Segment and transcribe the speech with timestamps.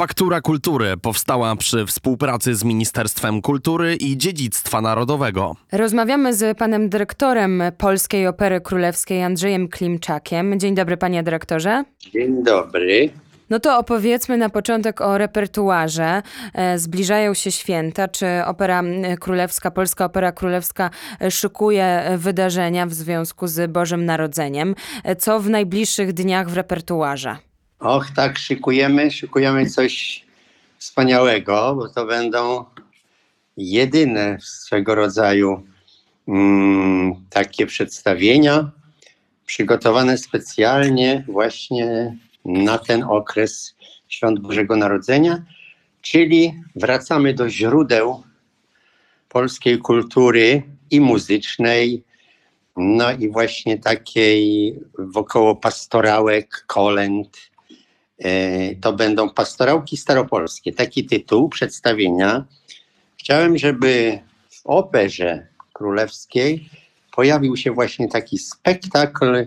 [0.00, 5.56] Faktura Kultury powstała przy współpracy z Ministerstwem Kultury i Dziedzictwa Narodowego.
[5.72, 10.60] Rozmawiamy z panem dyrektorem Polskiej Opery Królewskiej Andrzejem Klimczakiem.
[10.60, 11.84] Dzień dobry, panie dyrektorze.
[12.12, 13.10] Dzień dobry.
[13.50, 16.22] No to opowiedzmy na początek o repertuarze.
[16.54, 18.08] E, Zbliżają się święta.
[18.08, 20.90] Czy Opera m, Królewska, Polska Opera Królewska
[21.20, 24.74] e, szykuje e, wydarzenia w związku z Bożym Narodzeniem?
[25.04, 27.49] E, Co w najbliższych dniach w repertuarze?
[27.80, 30.24] Och, tak, szykujemy, szykujemy coś
[30.78, 32.64] wspaniałego, bo to będą
[33.56, 35.62] jedyne swego rodzaju
[36.28, 38.70] mm, takie przedstawienia
[39.46, 43.74] przygotowane specjalnie właśnie na ten okres
[44.08, 45.44] Świąt Bożego Narodzenia,
[46.00, 48.22] czyli wracamy do źródeł
[49.28, 52.04] polskiej kultury i muzycznej,
[52.76, 57.49] no i właśnie takiej wokoło pastorałek, kolęd.
[58.24, 60.72] E, To będą pastorałki staropolskie.
[60.72, 62.44] Taki tytuł przedstawienia.
[63.16, 64.18] Chciałem, żeby
[64.50, 66.70] w operze królewskiej
[67.12, 69.46] pojawił się właśnie taki spektakl,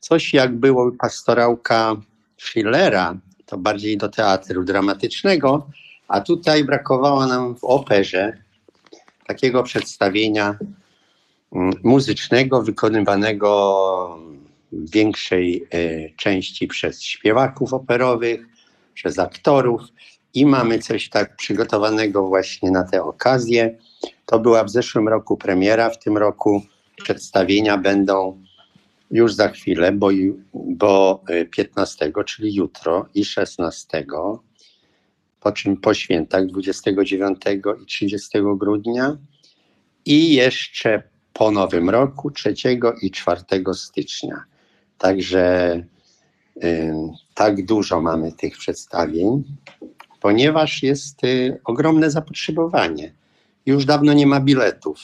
[0.00, 1.96] coś jak było pastorałka
[2.38, 5.66] Schillera, to bardziej do teatru dramatycznego,
[6.08, 8.32] a tutaj brakowało nam w operze
[9.26, 10.58] takiego przedstawienia
[11.52, 14.18] mm, muzycznego, wykonywanego
[14.72, 18.46] w większej e, części przez śpiewaków operowych,
[18.94, 19.82] przez aktorów
[20.34, 23.78] i mamy coś tak przygotowanego właśnie na tę okazję.
[24.26, 26.62] To była w zeszłym roku premiera, w tym roku
[26.96, 28.42] przedstawienia będą
[29.10, 30.08] już za chwilę, bo,
[30.54, 34.06] bo e, 15, czyli jutro i 16,
[35.40, 37.38] po czym po świętach 29
[37.82, 39.16] i 30 grudnia
[40.06, 42.54] i jeszcze po nowym roku 3
[43.02, 43.40] i 4
[43.74, 44.51] stycznia.
[45.02, 45.82] Także
[47.34, 49.44] tak dużo mamy tych przedstawień,
[50.20, 53.12] ponieważ jest y, ogromne zapotrzebowanie.
[53.66, 54.98] Już dawno nie ma biletów.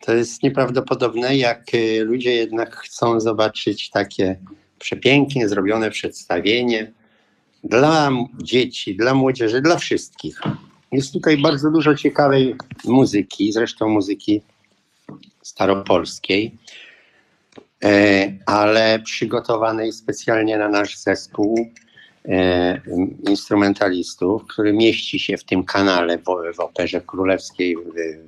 [0.00, 4.38] To jest nieprawdopodobne, jak y, ludzie jednak chcą zobaczyć takie
[4.78, 6.92] przepięknie zrobione przedstawienie
[7.64, 8.10] dla
[8.42, 10.40] dzieci, dla młodzieży, dla wszystkich.
[10.92, 14.42] Jest tutaj bardzo dużo ciekawej muzyki, zresztą muzyki
[15.42, 16.58] staropolskiej,
[18.46, 21.70] ale przygotowanej specjalnie na nasz zespół
[22.28, 22.80] e,
[23.28, 27.76] instrumentalistów, który mieści się w tym kanale w, Operze Królewskiej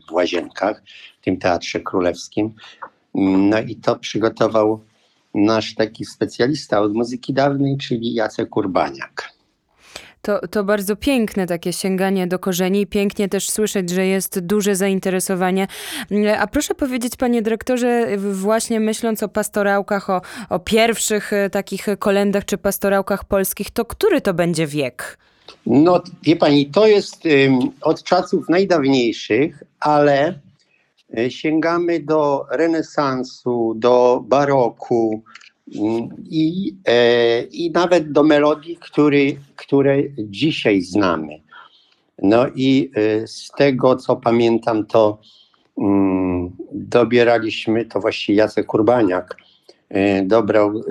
[0.08, 0.82] w Łazienkach,
[1.20, 2.54] w tym Teatrze Królewskim.
[3.14, 4.80] No i to przygotował
[5.34, 9.33] nasz taki specjalista od muzyki dawnej, czyli Jacek Urbaniak.
[10.24, 15.66] To, to bardzo piękne takie sięganie do korzeni pięknie też słyszeć, że jest duże zainteresowanie.
[16.10, 20.20] Mm, A proszę powiedzieć, panie dyrektorze, właśnie myśląc o pastorałkach, o,
[20.50, 25.18] o pierwszych e, takich kolendach czy pastorałkach polskich, to który to będzie wiek?
[25.66, 30.38] No, wie pani, to jest ym, od czasów najdawniejszych, ale
[31.18, 35.22] y, sięgamy do renesansu, do baroku
[35.66, 41.40] i, e, i nawet do melodii, który, które dzisiaj znamy.
[42.22, 45.18] No i y, z tego, co pamiętam, to
[45.78, 49.36] ym, dobieraliśmy, to właściwie Jacek Urbaniak
[49.96, 50.82] y, dobrał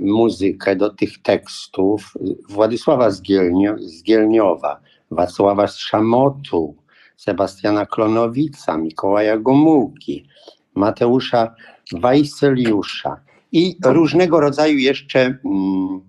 [0.00, 2.14] muzykę do tych tekstów
[2.48, 4.80] Władysława Zgielnio, Zgielniowa,
[5.10, 6.74] Wacława Szamotu,
[7.16, 10.28] Sebastiana Klonowica, Mikołaja Gomułki,
[10.74, 11.54] Mateusza
[11.92, 16.00] Wajseliusza i różnego rodzaju jeszcze mm,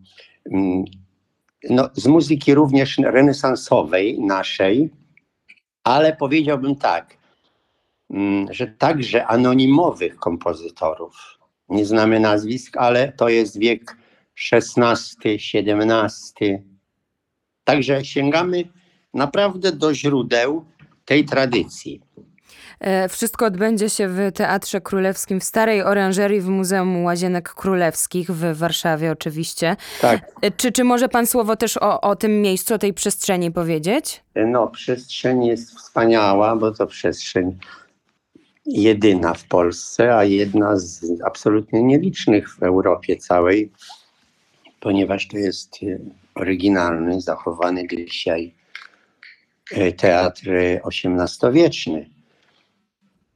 [0.51, 0.85] mm,
[1.69, 4.89] no, z muzyki również renesansowej naszej,
[5.83, 7.17] ale powiedziałbym tak,
[8.09, 11.39] mm, że także anonimowych kompozytorów.
[11.69, 13.97] Nie znamy nazwisk, ale to jest wiek
[14.51, 16.57] XVI, XVII.
[17.63, 18.63] Także sięgamy
[19.13, 20.65] naprawdę do źródeł
[21.05, 22.01] tej tradycji.
[22.79, 28.57] E, Wszystko odbędzie się w Teatrze Królewskim w Starej Oranżerii w Muzeum Łazienek Królewskich w
[28.57, 29.75] Warszawie oczywiście.
[30.01, 33.51] Tak, E, Czy, czy może pan słowo też o, o tym miejscu, o tej przestrzeni
[33.51, 34.23] powiedzieć?
[34.35, 37.57] no przestrzeń jest wspaniała, bo to przestrzeń
[38.65, 43.71] jedyna w Polsce, a jedna z absolutnie nielicznych w Europie całej,
[44.79, 45.99] ponieważ to jest e,
[46.35, 48.53] oryginalny, zachowany dzisiaj
[49.71, 52.09] e, teatr e, XVIII-wieczny.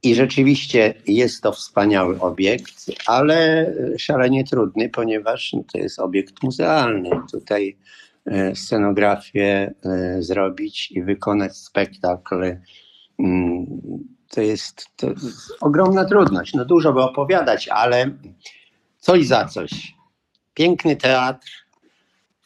[0.04, 7.10] I rzeczywiście jest to wspaniały obiekt, ale szalenie trudny, ponieważ no, to jest obiekt muzealny.
[7.32, 7.76] Tutaj
[8.26, 12.56] e, scenografię e, zrobić i wykonać spektakl.
[13.18, 13.66] mm,
[14.30, 16.54] To jest, to jest ogromna trudność.
[16.54, 18.10] No dużo by opowiadać, ale
[18.98, 19.94] coś za coś.
[20.54, 21.48] Piękny teatr,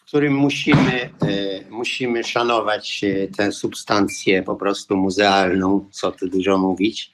[0.06, 3.04] którym musimy, e, musimy szanować
[3.37, 7.12] tę substancję po prostu muzealną, co tu dużo mówić.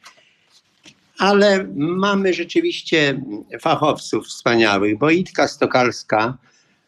[1.18, 3.20] Ale mamy rzeczywiście
[3.60, 6.38] fachowców wspaniałych, bo Itka Stokalska,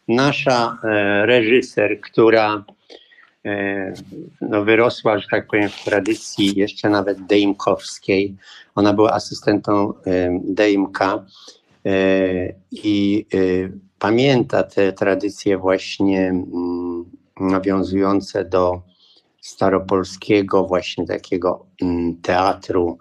[0.07, 2.63] nasza e, reżyser, która
[3.45, 3.93] e,
[4.41, 8.35] no, wyrosła, że tak powiem, w tradycji jeszcze nawet dejmkowskiej.
[8.75, 11.25] Ona była asystentą e, Dejmka
[12.71, 13.25] i
[13.99, 17.05] pamięta te tradycje właśnie mm,
[17.39, 18.81] nawiązujące do
[19.41, 22.97] staropolskiego właśnie takiego mm, teatru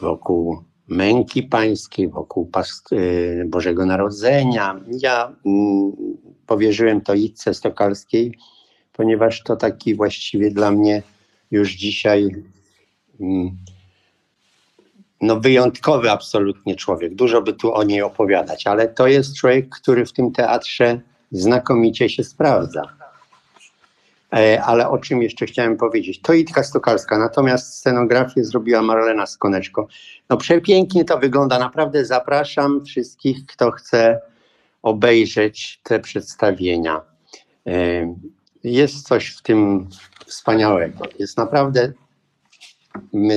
[0.00, 2.50] wokół męki pańskiej, wokół
[2.92, 4.80] e, Bożego Narodzenia.
[4.88, 5.92] Ja mm,
[6.46, 8.38] powierzyłem to Itce Stokalskiej,
[8.92, 11.02] ponieważ to taki właściwie dla mnie
[11.50, 12.30] już dzisiaj
[13.20, 13.56] mm,
[15.20, 17.14] no wyjątkowy absolutnie człowiek.
[17.14, 21.00] Dużo by tu o niej opowiadać, ale to jest człowiek, który w tym teatrze
[21.32, 22.82] znakomicie się sprawdza.
[24.32, 26.20] E, Ale o czym jeszcze chciałem powiedzieć?
[26.22, 29.88] To Itka Stokalska, natomiast scenografię zrobiła Marlena Skoneczko.
[30.30, 34.20] No przepięknie to wygląda, naprawdę zapraszam wszystkich, kto chce
[34.82, 37.00] obejrzeć te przedstawienia.
[37.66, 38.14] E,
[38.64, 39.88] Jest coś w tym
[40.26, 41.04] wspaniałego.
[41.18, 41.92] Jest naprawdę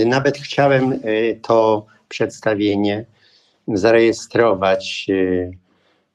[0.06, 3.06] Nawet chciałem y, to przedstawienie
[3.68, 5.08] zarejestrować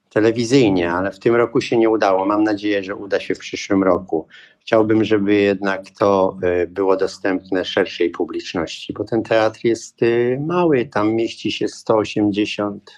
[0.09, 2.25] telewizyjnie, ale w tym roku się nie udało.
[2.25, 4.27] Mam nadzieję, że uda się w przyszłym roku.
[4.59, 10.85] Chciałbym, żeby jednak to y, było dostępne szerszej publiczności, bo ten teatr jest y, mały,
[10.85, 12.91] tam mieści się 180,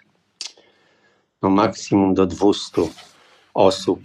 [1.41, 2.81] no maksimum do 200
[3.53, 3.99] osób.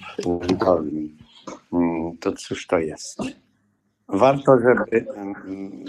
[1.72, 3.18] Mm, To cóż to jest?
[4.08, 5.84] Warto, żeby mm,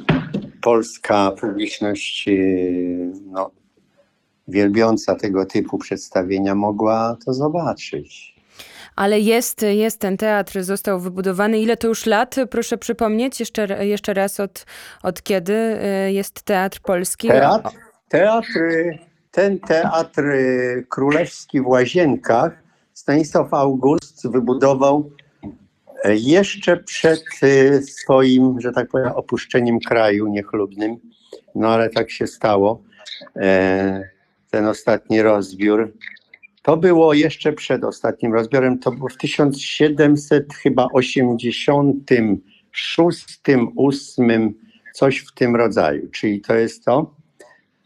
[0.62, 3.52] polska publiczność yy, no,
[4.48, 8.36] wielbiąca tego typu przedstawienia mogła to zobaczyć.
[8.96, 11.60] Ale jest, jest ten teatr, został wybudowany.
[11.60, 12.36] Ile to już lat?
[12.50, 14.66] Proszę przypomnieć jeszcze, jeszcze raz od,
[15.04, 17.28] od kiedy y, jest Teatr Polski.
[17.28, 17.70] Teatr,
[18.10, 18.60] teatr,
[19.32, 20.24] ten teatr
[20.90, 22.66] królewski w Łazienkach
[22.96, 25.12] Stanisław August wybudował
[26.04, 30.98] e, jeszcze przed y, swoim, że tak powiem, opuszczeniem kraju niechlubnym.
[31.56, 32.82] No ale tak się stało.
[33.36, 34.15] E,
[34.52, 35.94] Ten ostatni rozbiór.
[36.62, 38.80] To było jeszcze przed ostatnim rozbiorem.
[38.80, 43.26] To było w 1700 chyba 86,
[43.78, 44.54] 8,
[44.94, 46.10] coś w tym rodzaju.
[46.12, 47.16] Czyli to jest to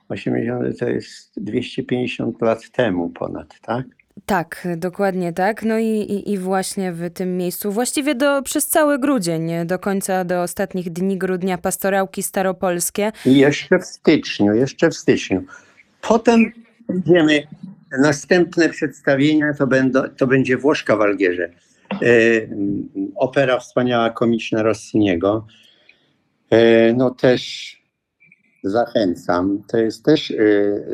[0.09, 3.85] 80 to jest 250 lat temu ponad, tak?
[4.25, 5.63] Tak, dokładnie tak.
[5.63, 10.25] No i, i, i właśnie w tym miejscu, właściwie do, przez cały grudzień, do końca,
[10.25, 13.11] do ostatnich dni grudnia, pastorałki staropolskie.
[13.25, 15.43] I jeszcze w styczniu, jeszcze w styczniu.
[16.09, 16.51] Potem
[16.87, 17.47] będziemy,
[17.99, 21.49] następne przedstawienia to, będą, to będzie Włoszka w Algierze.
[21.91, 21.99] E,
[23.15, 25.47] opera wspaniała, komiczna Rossiniego.
[26.49, 27.71] E, no też
[28.63, 29.63] zachęcam.
[29.67, 30.35] To jest też e,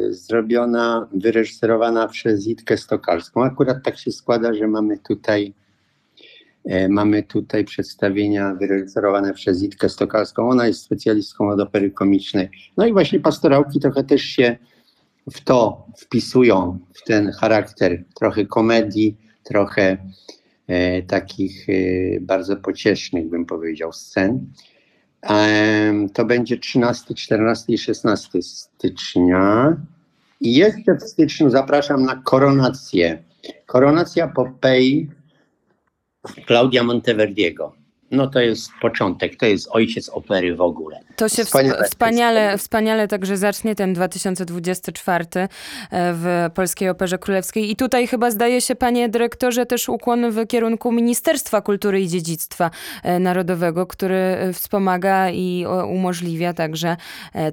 [0.09, 3.43] zrobiona, wyreżyserowana przez Itkę Stokalską.
[3.43, 5.53] Akurat tak się składa, że mamy tutaj
[6.89, 10.49] Mamy tutaj przedstawienia wyreżyserowane przez Itkę Stokalską.
[10.49, 12.49] Ona jest specjalistką od opery komicznej.
[12.77, 14.57] No i właśnie pastorałki trochę też się
[15.31, 19.97] w to wpisują, w ten charakter trochę komedii, trochę
[20.67, 21.73] e, takich e,
[22.21, 24.47] bardzo pociesznych, bym powiedział, scen.
[25.21, 29.75] Em, to będzie 13, 14 i 16 stycznia.
[30.41, 33.23] I jeszcze w styczniu zapraszam na koronację.
[33.65, 35.09] Koronacja Popei
[36.45, 37.84] Klaudia Monteverdiego.
[38.15, 40.99] No to jest początek, to jest ojciec opery w ogóle.
[41.15, 41.83] To się Wspaniale.
[41.83, 45.47] wspaniale, wspaniale, także zacznie ten 2024 e,
[45.91, 47.71] w Polskiej Operze Królewskiej.
[47.71, 52.71] I tutaj chyba zdaje się, panie dyrektorze, też ukłon w kierunku Ministerstwa Kultury i Dziedzictwa
[53.03, 56.97] e, Narodowego, który e, wspomaga i umożliwia także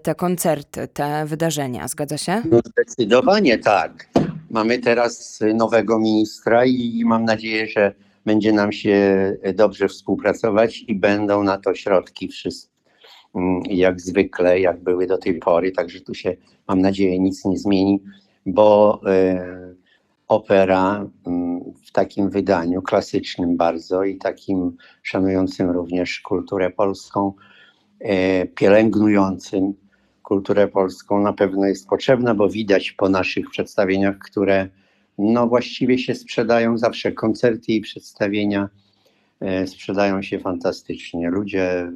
[0.03, 1.89] te koncerty, te wydarzenia.
[1.89, 2.43] Zgadza się?
[2.51, 4.09] No zdecydowanie tak.
[4.51, 7.93] Mamy teraz nowego ministra i mam nadzieję, że
[8.27, 8.97] będzie nam się
[9.55, 12.73] dobrze współpracować i będą na to środki wszystkie.
[13.71, 16.37] Jak zwykle, jak były do tej pory, także tu się,
[16.69, 18.03] mam nadzieję, nic nie zmieni,
[18.47, 19.75] bo e,
[20.29, 27.33] opera mm, w takim wydaniu klasycznym bardzo i takim szanującym również kulturę polską,
[28.01, 29.75] e, pielęgnującym
[30.23, 34.69] kulturę polską na pewno jest potrzebna, bo widać po naszych przedstawieniach, które
[35.19, 37.13] no właściwie się sprzedają zawsze.
[37.13, 38.69] Koncerty i przedstawienia
[39.41, 41.31] e, sprzedają się fantastycznie.
[41.31, 41.93] Ludzie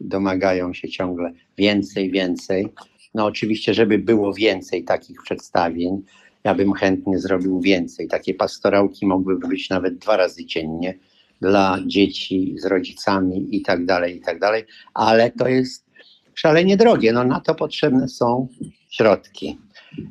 [0.00, 2.68] domagają się ciągle więcej, więcej.
[3.14, 6.02] No oczywiście, żeby było więcej takich przedstawień,
[6.44, 8.08] ja bym chętnie zrobił więcej.
[8.08, 10.98] Takie pastorałki mogłyby być nawet dwa razy dziennie
[11.40, 14.64] dla dzieci z rodzicami i tak dalej, i tak dalej,
[14.94, 15.86] ale to jest
[16.34, 17.12] szalenie drogie.
[17.12, 18.48] No na to potrzebne są
[18.90, 19.58] środki.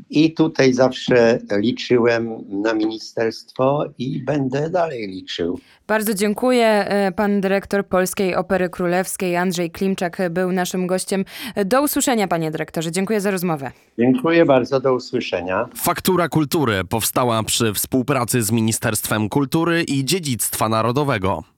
[0.09, 5.59] I tutaj zawsze liczyłem na ministerstwo i będę dalej liczył.
[5.87, 6.67] Bardzo dziękuję.
[6.67, 11.25] E, Pan dyrektor Polskiej Opery Królewskiej Andrzej Klimczak był naszym gościem.
[11.65, 12.91] Do usłyszenia, panie dyrektorze.
[12.91, 13.71] Dziękuję za rozmowę.
[13.99, 15.69] Dziękuję bardzo, do usłyszenia.
[15.75, 21.54] Faktura Kultury powstała przy współpracy z Ministerstwem Kultury i Dziedzictwa Narodowego.